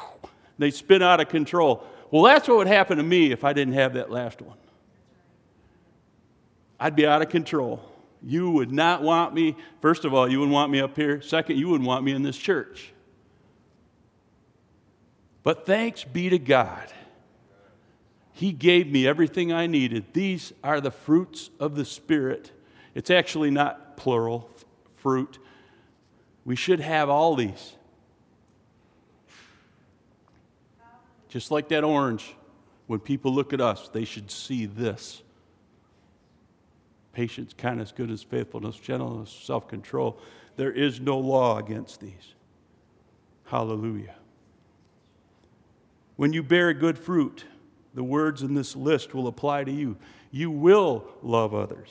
[0.60, 1.84] they'd spin out of control.
[2.12, 4.58] Well, that's what would happen to me if I didn't have that last one.
[6.80, 7.84] I'd be out of control.
[8.22, 11.22] You would not want me, first of all, you wouldn't want me up here.
[11.22, 12.92] Second, you wouldn't want me in this church.
[15.42, 16.92] But thanks be to God
[18.39, 20.13] he gave me everything I needed.
[20.13, 22.54] These are the fruits of the Spirit.
[22.95, 24.49] It's actually not plural
[24.95, 25.39] fruit.
[26.45, 27.73] We should have all these.
[31.28, 32.34] Just like that orange,
[32.88, 35.21] when people look at us, they should see this
[37.12, 40.17] patience, kindness, goodness, faithfulness, gentleness, self control.
[40.56, 42.36] There is no law against these.
[43.47, 44.15] Hallelujah.
[46.15, 47.43] When you bear good fruit,
[47.93, 49.97] the words in this list will apply to you.
[50.32, 51.89] You will love others.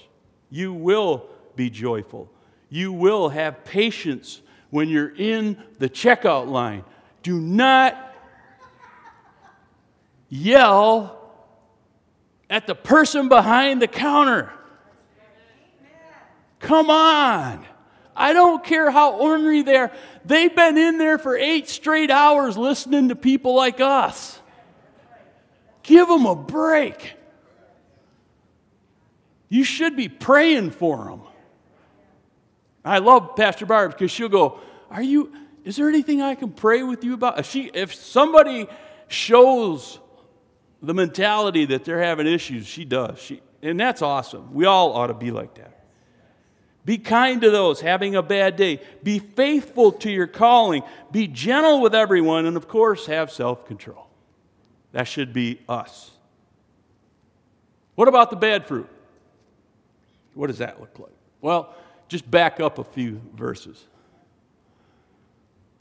[0.51, 2.31] You will be joyful.
[2.71, 6.85] You will have patience when you're in the checkout line.
[7.23, 7.97] Do not
[10.29, 11.33] yell
[12.51, 14.53] at the person behind the counter.
[16.61, 17.65] Come on.
[18.17, 19.93] I don't care how ornery they are.
[20.25, 24.38] They've been in there for eight straight hours listening to people like us.
[25.89, 27.15] Give them a break.
[29.49, 31.23] You should be praying for them.
[32.85, 35.33] I love Pastor Barb because she'll go, Are you,
[35.65, 37.39] is there anything I can pray with you about?
[37.39, 38.67] If, she, if somebody
[39.09, 39.99] shows
[40.83, 43.19] the mentality that they're having issues, she does.
[43.19, 44.53] She, and that's awesome.
[44.53, 45.87] We all ought to be like that.
[46.85, 48.83] Be kind to those having a bad day.
[49.03, 50.83] Be faithful to your calling.
[51.11, 52.45] Be gentle with everyone.
[52.45, 54.08] And of course, have self control.
[54.93, 56.11] That should be us.
[57.95, 58.89] What about the bad fruit?
[60.35, 61.13] What does that look like?
[61.41, 61.75] Well,
[62.09, 63.85] just back up a few verses.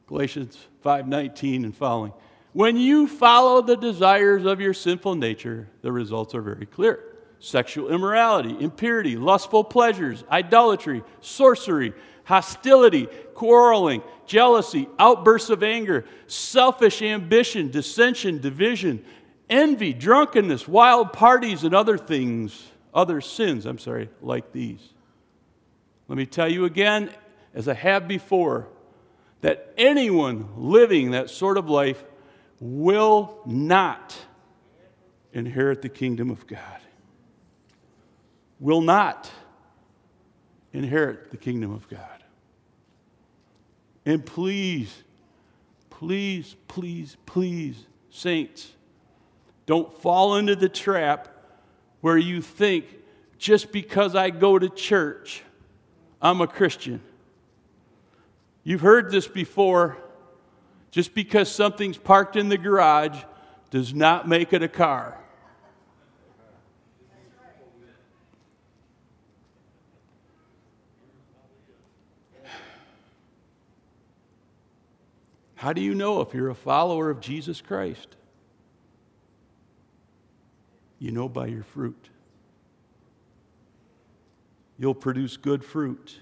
[0.08, 2.14] Galatians 5:19 and following.
[2.54, 7.04] When you follow the desires of your sinful nature, the results are very clear.
[7.40, 11.94] Sexual immorality, impurity, lustful pleasures, idolatry, sorcery,
[12.28, 19.04] hostility, quarreling, jealousy, outbursts of anger, selfish ambition, dissension, division,
[19.50, 24.82] envy, drunkenness, wild parties, and other things, other sins, I'm sorry, like these.
[26.10, 27.10] Let me tell you again,
[27.54, 28.68] as I have before,
[29.40, 32.04] that anyone living that sort of life
[32.60, 34.18] will not
[35.32, 36.82] inherit the kingdom of God.
[38.60, 39.32] Will not
[40.74, 42.17] inherit the kingdom of God.
[44.08, 45.04] And please,
[45.90, 47.76] please, please, please,
[48.10, 48.72] saints,
[49.66, 51.28] don't fall into the trap
[52.00, 52.86] where you think
[53.38, 55.44] just because I go to church,
[56.22, 57.02] I'm a Christian.
[58.64, 59.98] You've heard this before.
[60.90, 63.22] Just because something's parked in the garage
[63.72, 65.20] does not make it a car.
[75.58, 78.16] How do you know if you're a follower of Jesus Christ?
[81.00, 82.10] You know by your fruit.
[84.78, 86.20] You'll produce good fruit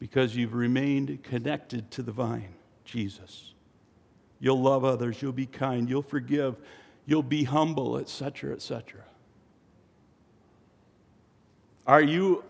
[0.00, 2.54] because you've remained connected to the vine,
[2.84, 3.54] Jesus.
[4.40, 6.56] You'll love others, you'll be kind, you'll forgive,
[7.06, 9.02] you'll be humble, etc., etc.
[11.86, 12.42] Are you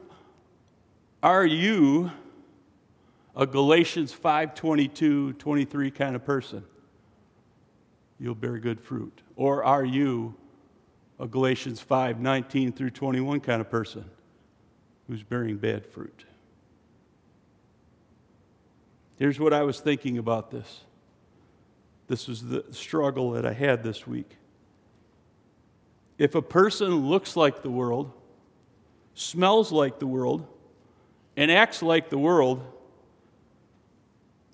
[1.23, 2.13] are you
[3.39, 6.65] a Galatians 5 22, 23 kind of person,
[8.19, 9.23] you'll bear good fruit?
[9.37, 10.35] Or are you
[11.21, 14.05] a Galatians 5 19 through 21 kind of person
[15.07, 16.25] who's bearing bad fruit?
[19.19, 20.81] Here's what I was thinking about this.
[22.09, 24.37] This was the struggle that I had this week.
[26.19, 28.11] If a person looks like the world,
[29.15, 30.45] smells like the world,
[31.37, 32.65] and acts like the world,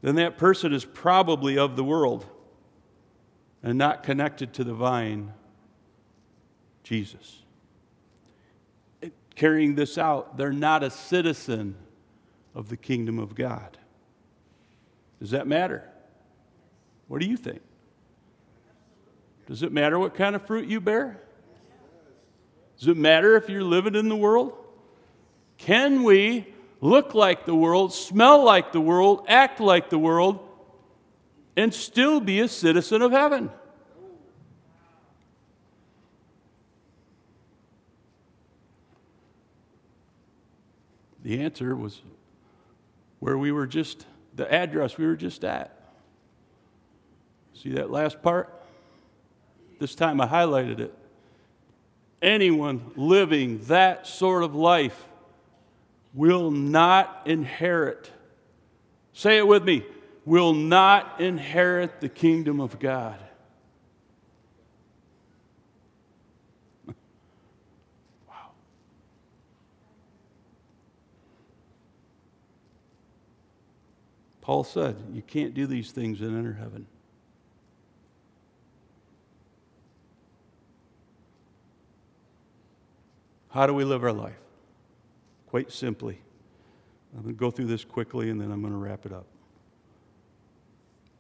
[0.04, 2.26] then that person is probably of the world
[3.62, 5.32] and not connected to the vine,
[6.82, 7.42] Jesus.
[9.34, 11.74] Carrying this out, they're not a citizen
[12.54, 13.78] of the kingdom of God.
[15.20, 15.88] Does that matter?
[17.08, 17.62] What do you think?
[19.46, 21.18] Does it matter what kind of fruit you bear?
[22.78, 24.52] Does it matter if you're living in the world?
[25.56, 26.53] Can we
[26.84, 30.38] look like the world, smell like the world, act like the world,
[31.56, 33.50] and still be a citizen of heaven?
[41.22, 42.02] The answer was
[43.18, 44.04] where we were just,
[44.34, 45.74] the address we were just at.
[47.54, 48.62] See that last part?
[49.80, 50.94] This time I highlighted it.
[52.20, 55.02] Anyone living that sort of life
[56.14, 58.10] will not inherit,
[59.12, 59.84] say it with me,
[60.24, 63.18] will not inherit the kingdom of God.
[66.86, 68.52] wow.
[74.40, 76.86] Paul said, You can't do these things and enter heaven.
[83.50, 84.43] How do we live our life?
[85.54, 86.18] Quite simply.
[87.14, 89.26] I'm going to go through this quickly and then I'm going to wrap it up.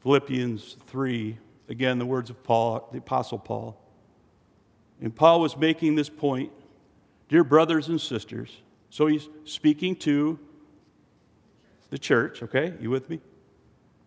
[0.02, 3.80] Philippians 3, again, the words of Paul, the Apostle Paul.
[5.00, 6.50] And Paul was making this point,
[7.28, 8.50] dear brothers and sisters.
[8.90, 10.36] So he's speaking to
[11.90, 12.74] the church, okay?
[12.80, 13.20] You with me?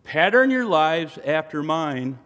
[0.04, 2.18] Pattern your lives after mine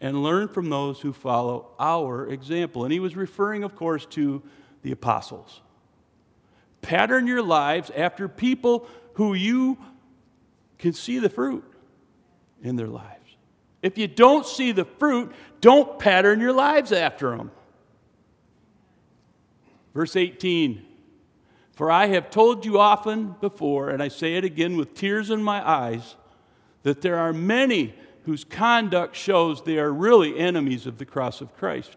[0.00, 2.84] and learn from those who follow our example.
[2.84, 4.44] And he was referring, of course, to
[4.82, 5.60] the apostles.
[6.82, 9.78] Pattern your lives after people who you
[10.78, 11.64] can see the fruit
[12.62, 13.36] in their lives.
[13.82, 17.50] If you don't see the fruit, don't pattern your lives after them.
[19.94, 20.84] Verse 18
[21.72, 25.42] For I have told you often before, and I say it again with tears in
[25.42, 26.16] my eyes,
[26.82, 31.56] that there are many whose conduct shows they are really enemies of the cross of
[31.56, 31.96] Christ.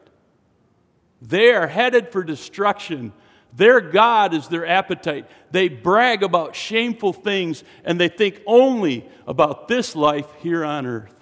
[1.22, 3.14] They are headed for destruction.
[3.56, 5.30] Their God is their appetite.
[5.52, 11.14] They brag about shameful things and they think only about this life here on earth.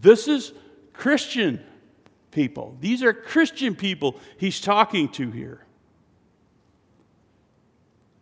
[0.00, 0.52] This is
[0.92, 1.64] Christian
[2.32, 2.76] people.
[2.80, 5.64] These are Christian people he's talking to here.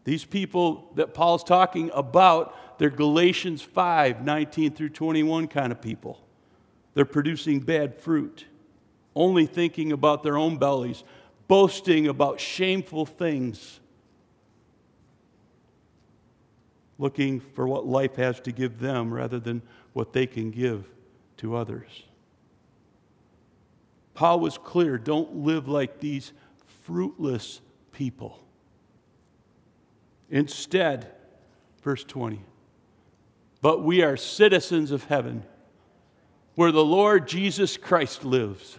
[0.05, 6.19] These people that Paul's talking about, they're Galatians 5 19 through 21 kind of people.
[6.95, 8.47] They're producing bad fruit
[9.19, 11.03] only thinking about their own bellies,
[11.49, 13.81] boasting about shameful things,
[16.99, 19.63] looking for what life has to give them rather than
[19.95, 20.85] what they can give
[21.39, 22.05] to others.
[24.15, 26.33] Paul was clear don't live like these
[26.83, 27.61] fruitless
[27.93, 28.39] people.
[30.29, 31.11] Instead,
[31.83, 32.41] verse 20,
[33.63, 35.45] but we are citizens of heaven
[36.55, 38.79] where the Lord Jesus Christ lives.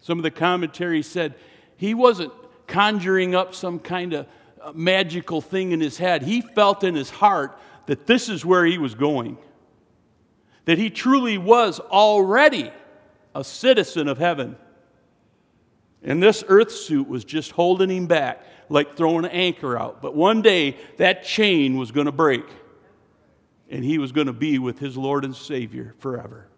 [0.00, 1.34] Some of the commentaries said
[1.76, 2.32] he wasn't
[2.66, 4.26] conjuring up some kind of
[4.60, 6.22] uh, magical thing in his head.
[6.22, 9.38] He felt in his heart that this is where he was going,
[10.64, 12.70] that he truly was already
[13.34, 14.56] a citizen of heaven.
[16.02, 20.00] And this earth suit was just holding him back, like throwing an anchor out.
[20.00, 22.44] But one day, that chain was going to break,
[23.68, 26.49] and he was going to be with his Lord and Savior forever.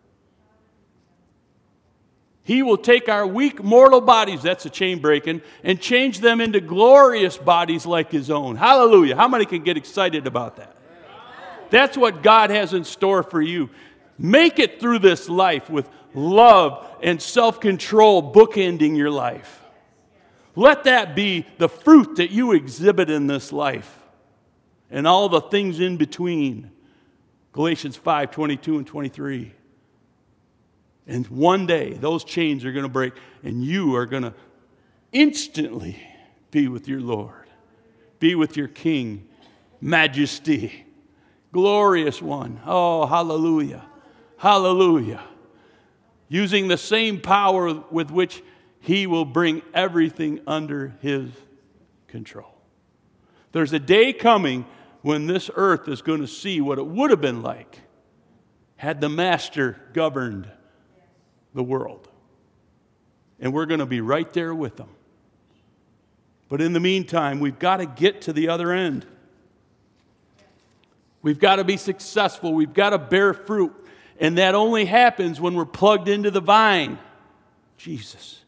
[2.44, 6.60] He will take our weak mortal bodies, that's a chain breaking, and change them into
[6.60, 8.56] glorious bodies like His own.
[8.56, 9.16] Hallelujah.
[9.16, 10.76] How many can get excited about that?
[11.70, 13.70] That's what God has in store for you.
[14.18, 19.60] Make it through this life with love and self control bookending your life.
[20.54, 23.98] Let that be the fruit that you exhibit in this life
[24.90, 26.70] and all the things in between.
[27.52, 29.52] Galatians 5 22 and 23.
[31.06, 34.34] And one day, those chains are going to break, and you are going to
[35.12, 35.98] instantly
[36.50, 37.48] be with your Lord,
[38.20, 39.28] be with your King,
[39.80, 40.84] Majesty,
[41.50, 42.60] glorious one.
[42.64, 43.84] Oh, hallelujah!
[44.36, 45.22] Hallelujah.
[46.28, 48.42] Using the same power with which
[48.80, 51.30] he will bring everything under his
[52.08, 52.54] control.
[53.52, 54.64] There's a day coming
[55.02, 57.80] when this earth is going to see what it would have been like
[58.76, 60.50] had the master governed
[61.54, 62.08] the world.
[63.40, 64.88] And we're going to be right there with them.
[66.48, 69.06] But in the meantime, we've got to get to the other end.
[71.22, 72.52] We've got to be successful.
[72.52, 73.72] We've got to bear fruit.
[74.20, 76.98] And that only happens when we're plugged into the vine,
[77.78, 78.40] Jesus.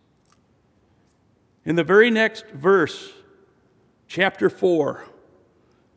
[1.65, 3.11] In the very next verse,
[4.07, 5.05] chapter 4,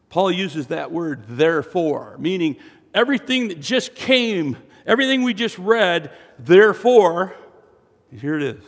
[0.10, 2.56] Paul uses that word, therefore, meaning
[2.94, 4.56] everything that just came,
[4.88, 7.36] everything we just read, therefore,
[8.12, 8.64] here it is.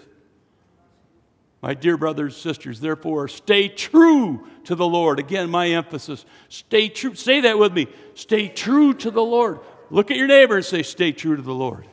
[1.61, 5.19] My dear brothers and sisters, therefore, stay true to the Lord.
[5.19, 7.15] Again, my emphasis stay true.
[7.15, 7.87] Say that with me.
[8.13, 9.59] Stay true to the Lord.
[9.89, 11.85] Look at your neighbor and say, Stay true to the Lord.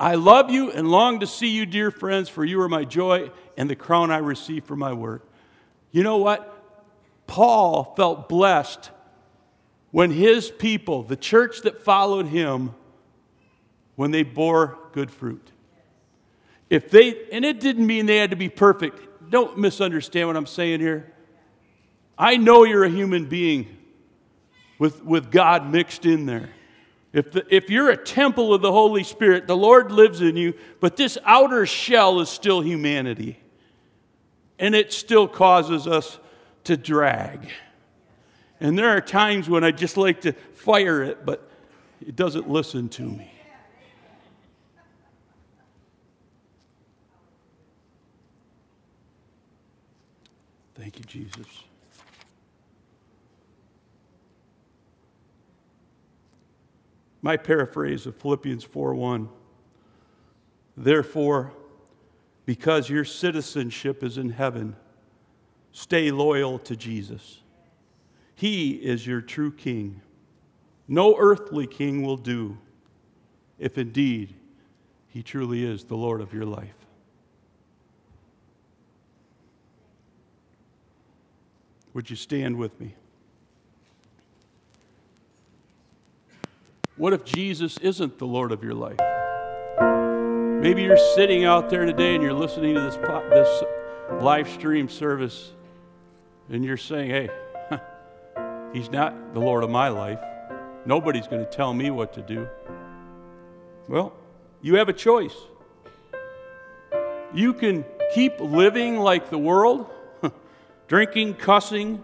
[0.00, 3.30] I love you and long to see you, dear friends, for you are my joy
[3.56, 5.28] and the crown I receive for my work.
[5.90, 6.54] You know what?
[7.26, 8.90] Paul felt blessed
[9.90, 12.74] when his people, the church that followed him,
[13.96, 15.50] when they bore good fruit.
[16.70, 19.30] If they, and it didn't mean they had to be perfect.
[19.30, 21.12] Don't misunderstand what I'm saying here.
[22.16, 23.76] I know you're a human being
[24.78, 26.50] with, with God mixed in there.
[27.12, 30.54] If, the, if you're a temple of the Holy Spirit, the Lord lives in you,
[30.80, 33.40] but this outer shell is still humanity.
[34.58, 36.18] And it still causes us
[36.64, 37.48] to drag.
[38.60, 41.48] And there are times when I just like to fire it, but
[42.04, 43.30] it doesn't listen to me.
[50.74, 51.64] Thank you, Jesus.
[57.20, 59.28] My paraphrase of Philippians 4:1.
[60.76, 61.52] Therefore,
[62.46, 64.76] because your citizenship is in heaven,
[65.72, 67.42] stay loyal to Jesus.
[68.38, 70.00] He is your true king.
[70.86, 72.56] No earthly king will do
[73.58, 74.32] if indeed
[75.08, 76.76] he truly is the Lord of your life.
[81.94, 82.94] Would you stand with me?
[86.96, 89.00] What if Jesus isn't the Lord of your life?
[90.62, 93.64] Maybe you're sitting out there today and you're listening to this, this
[94.22, 95.50] live stream service
[96.48, 97.30] and you're saying, hey,
[98.72, 100.20] he's not the Lord of my life.
[100.86, 102.48] Nobody's going to tell me what to do.
[103.88, 104.12] Well,
[104.62, 105.34] you have a choice.
[107.34, 109.88] You can keep living like the world
[110.88, 112.02] drinking, cussing,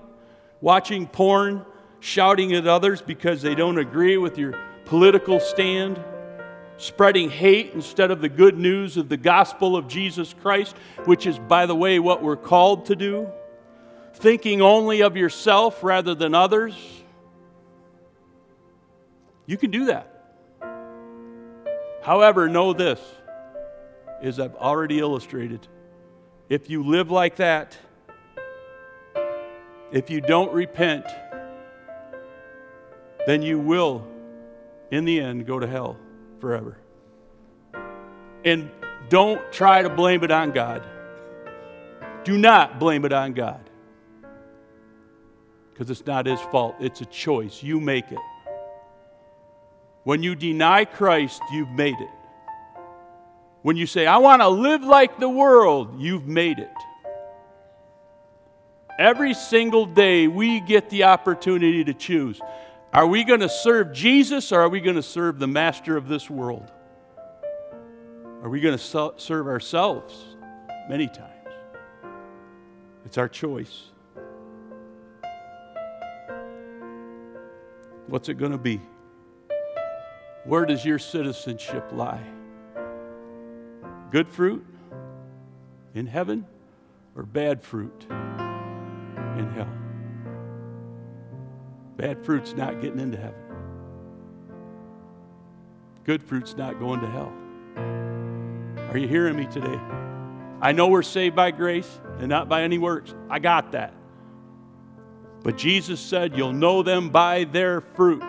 [0.61, 1.65] watching porn,
[2.01, 4.55] shouting at others because they don't agree with your
[4.85, 5.99] political stand,
[6.77, 11.39] spreading hate instead of the good news of the gospel of Jesus Christ, which is,
[11.39, 13.29] by the way, what we're called to do,
[14.15, 16.75] thinking only of yourself rather than others.
[19.47, 20.11] You can do that.
[22.03, 23.01] However, know this,
[24.23, 25.67] as I've already illustrated.
[26.49, 27.77] If you live like that,
[29.91, 31.07] if you don't repent,
[33.27, 34.07] then you will,
[34.91, 35.97] in the end, go to hell
[36.41, 36.77] forever.
[38.45, 38.71] And
[39.09, 40.83] don't try to blame it on God.
[42.25, 43.64] Do not blame it on God.
[45.75, 47.61] Because it's not His fault, it's a choice.
[47.65, 48.19] You make it.
[50.05, 52.11] When you deny Christ, you've made it.
[53.63, 56.71] When you say, I want to live like the world, you've made it.
[59.01, 62.41] Every single day, we get the opportunity to choose.
[62.93, 66.07] Are we going to serve Jesus or are we going to serve the master of
[66.07, 66.71] this world?
[68.45, 70.15] Are we going to serve ourselves?
[70.89, 71.31] Many times.
[73.05, 73.87] It's our choice.
[78.15, 78.81] What's it going to be?
[80.45, 82.23] Where does your citizenship lie?
[84.13, 84.65] Good fruit
[85.97, 86.47] in heaven
[87.17, 88.07] or bad fruit?
[88.09, 89.67] in hell.
[91.97, 93.43] Bad fruit's not getting into heaven.
[96.05, 97.33] Good fruit's not going to hell.
[98.93, 99.81] Are you hearing me today?
[100.61, 103.13] I know we're saved by grace and not by any works.
[103.29, 103.93] I got that.
[105.45, 108.25] But Jesus said, You'll know them by their fruit,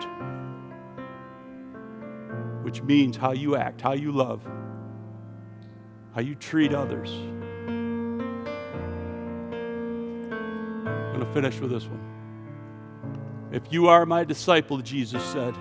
[2.62, 4.46] which means how you act, how you love,
[6.14, 7.10] how you treat others.
[10.86, 12.12] I'm going to finish with this one.
[13.50, 15.56] If you are my disciple, Jesus said,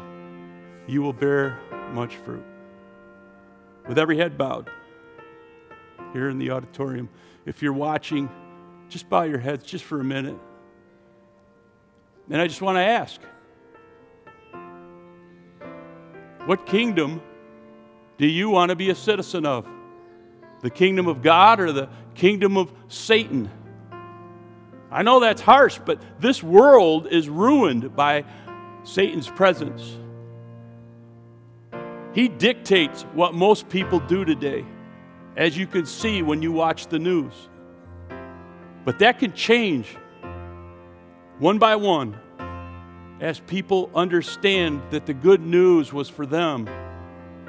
[0.87, 1.59] you will bear
[1.93, 2.43] much fruit.
[3.87, 4.69] With every head bowed
[6.13, 7.09] here in the auditorium,
[7.45, 8.29] if you're watching,
[8.89, 10.35] just bow your heads just for a minute.
[12.29, 13.21] And I just want to ask
[16.45, 17.21] what kingdom
[18.17, 19.67] do you want to be a citizen of?
[20.61, 23.49] The kingdom of God or the kingdom of Satan?
[24.91, 28.25] I know that's harsh, but this world is ruined by
[28.83, 29.97] Satan's presence.
[32.13, 34.63] He dictates what most people do today,
[35.35, 37.33] as you can see when you watch the news.
[38.85, 39.97] But that can change
[41.39, 42.17] one by one
[43.19, 46.67] as people understand that the good news was for them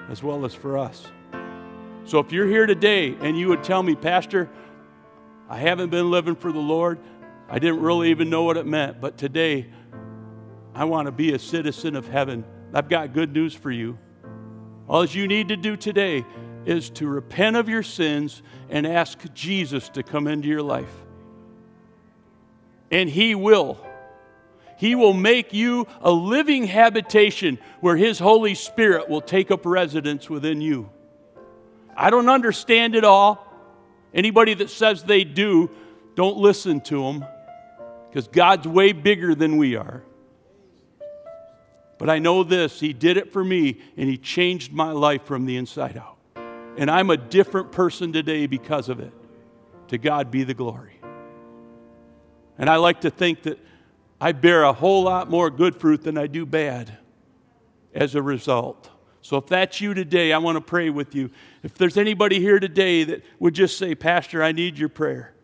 [0.09, 1.07] as well as for us.
[2.05, 4.49] So if you're here today and you would tell me, Pastor,
[5.49, 6.99] I haven't been living for the Lord,
[7.49, 9.66] I didn't really even know what it meant, but today
[10.74, 12.45] I want to be a citizen of heaven.
[12.74, 13.99] I've got good news for you.
[14.89, 16.24] All you need to do today
[16.64, 21.05] is to repent of your sins and ask Jesus to come into your life.
[22.97, 23.78] And He will.
[24.78, 30.30] He will make you a living habitation where His Holy Spirit will take up residence
[30.30, 30.88] within you.
[31.94, 33.47] I don't understand it all.
[34.14, 35.68] Anybody that says they do,
[36.14, 37.26] don't listen to them
[38.09, 40.03] because God's way bigger than we are.
[41.99, 45.44] But I know this He did it for me, and He changed my life from
[45.44, 46.16] the inside out.
[46.78, 49.12] And I'm a different person today because of it.
[49.88, 50.95] To God be the glory.
[52.59, 53.59] And I like to think that
[54.20, 56.98] I bear a whole lot more good fruit than I do bad
[57.94, 58.90] as a result.
[59.20, 61.30] So if that's you today, I want to pray with you.
[61.62, 65.34] If there's anybody here today that would just say, Pastor, I need your prayer.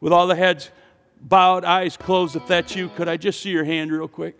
[0.00, 0.70] With all the heads
[1.20, 4.36] bowed, eyes closed, if that's you, could I just see your hand real quick?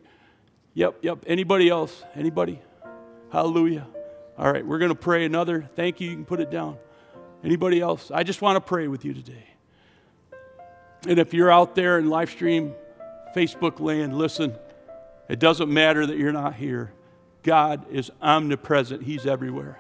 [0.74, 1.24] Yep, yep.
[1.26, 2.02] Anybody else?
[2.14, 2.60] Anybody?
[3.30, 3.86] Hallelujah.
[4.36, 5.68] All right, we're going to pray another.
[5.76, 6.10] Thank you.
[6.10, 6.76] You can put it down.
[7.44, 8.10] Anybody else?
[8.10, 9.53] I just want to pray with you today.
[11.06, 12.74] And if you're out there in live stream,
[13.34, 14.56] Facebook land, listen,
[15.28, 16.92] it doesn't matter that you're not here.
[17.42, 19.78] God is omnipresent, He's everywhere.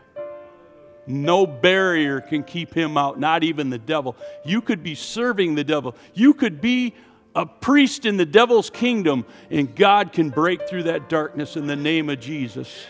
[1.06, 4.16] No barrier can keep him out, not even the devil.
[4.44, 5.94] You could be serving the devil.
[6.14, 6.94] You could be
[7.34, 11.76] a priest in the devil's kingdom, and God can break through that darkness in the
[11.76, 12.86] name of Jesus.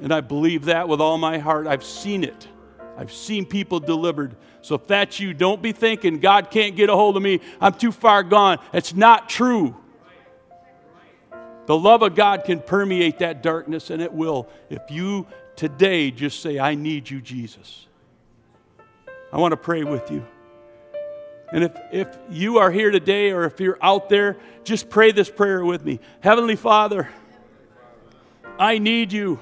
[0.00, 1.66] And I believe that with all my heart.
[1.66, 2.46] I've seen it.
[2.96, 4.36] I've seen people delivered.
[4.62, 7.40] So if that's you, don't be thinking God can't get a hold of me.
[7.60, 8.58] I'm too far gone.
[8.72, 9.76] It's not true.
[11.66, 15.26] The love of God can permeate that darkness, and it will if you
[15.56, 17.86] today just say, I need you, Jesus.
[19.32, 20.24] I want to pray with you.
[21.52, 25.30] And if, if you are here today or if you're out there, just pray this
[25.30, 26.00] prayer with me.
[26.20, 27.08] Heavenly Father,
[28.58, 29.40] I need you.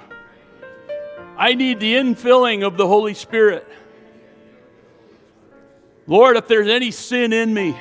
[1.36, 3.66] I need the infilling of the Holy Spirit.
[6.06, 7.76] Lord, if there's any sin in me,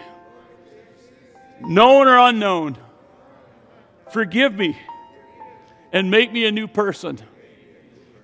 [1.60, 2.78] known or unknown,
[4.12, 4.78] forgive me
[5.92, 7.20] and make me a new person.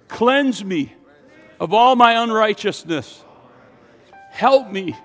[0.08, 0.94] Cleanse me
[1.60, 3.24] of all my unrighteousness.
[4.32, 4.96] Help me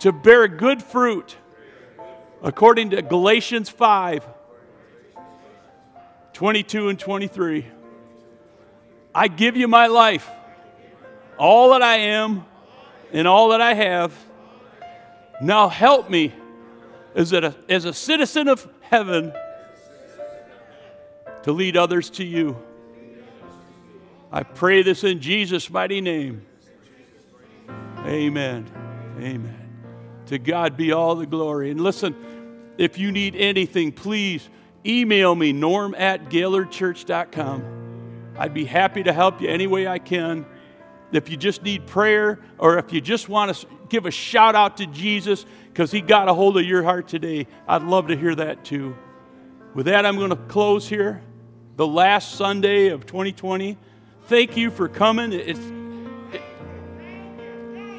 [0.00, 1.36] to bear good fruit
[2.42, 4.26] according to Galatians 5
[6.34, 7.64] 22 and 23.
[9.14, 10.28] I give you my life,
[11.38, 12.44] all that I am
[13.12, 14.12] and all that I have.
[15.40, 16.32] Now help me
[17.14, 19.32] as a, as a citizen of heaven
[21.44, 22.56] to lead others to you.
[24.32, 26.44] I pray this in Jesus' mighty name.
[27.98, 28.68] Amen.
[29.18, 29.60] Amen.
[30.26, 31.70] To God be all the glory.
[31.70, 32.16] And listen,
[32.76, 34.48] if you need anything, please
[34.84, 37.83] email me, norm at gaylordchurch.com.
[38.36, 40.46] I'd be happy to help you any way I can.
[41.12, 44.78] If you just need prayer or if you just want to give a shout out
[44.78, 48.34] to Jesus because he got a hold of your heart today, I'd love to hear
[48.34, 48.96] that too.
[49.74, 51.22] With that, I'm going to close here.
[51.76, 53.76] The last Sunday of 2020.
[54.26, 55.32] Thank you for coming.
[55.32, 55.60] It's,
[56.32, 56.42] it,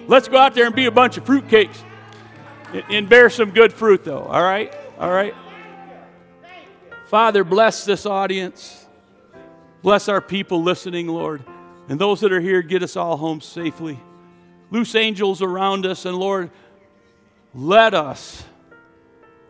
[0.08, 1.78] let's go out there and be a bunch of fruitcakes
[2.74, 4.24] and, and bear some good fruit, though.
[4.24, 4.74] All right?
[4.98, 5.36] All right?
[7.08, 8.85] Father, bless this audience.
[9.86, 11.44] Bless our people listening, Lord.
[11.90, 14.00] And those that are here, get us all home safely.
[14.72, 16.50] Loose angels around us, and Lord,
[17.54, 18.44] let us,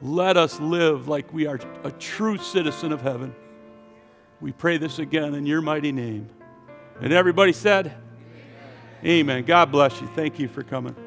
[0.01, 3.33] let us live like we are a true citizen of heaven.
[4.41, 6.29] We pray this again in your mighty name.
[6.99, 7.95] And everybody said,
[9.05, 9.05] Amen.
[9.05, 9.45] Amen.
[9.45, 10.07] God bless you.
[10.17, 10.97] Thank you for coming.